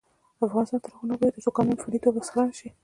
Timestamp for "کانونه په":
1.57-1.83